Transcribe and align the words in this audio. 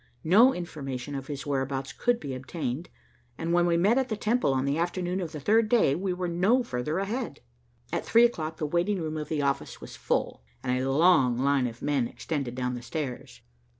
No 0.23 0.51
information 0.51 1.13
of 1.13 1.27
his 1.27 1.45
whereabouts 1.45 1.93
could 1.93 2.19
be 2.19 2.33
obtained, 2.33 2.89
and 3.37 3.53
when 3.53 3.67
we 3.67 3.77
met 3.77 3.99
at 3.99 4.09
the 4.09 4.17
Temple 4.17 4.51
on 4.51 4.65
the 4.65 4.79
afternoon 4.79 5.21
of 5.21 5.31
the 5.31 5.39
third 5.39 5.69
day, 5.69 5.93
we 5.93 6.11
were 6.11 6.27
no 6.27 6.63
further 6.63 6.97
ahead. 6.97 7.41
At 7.93 8.03
three 8.03 8.25
o'clock 8.25 8.57
the 8.57 8.65
waiting 8.65 8.99
room 8.99 9.15
of 9.17 9.29
the 9.29 9.43
office 9.43 9.79
was 9.79 9.95
full, 9.95 10.41
and 10.63 10.75
a 10.75 10.89
long 10.89 11.37
line 11.37 11.67
of 11.67 11.83
men 11.83 12.07
extended 12.07 12.55
down 12.55 12.73
the 12.73 12.81
stairs. 12.81 13.41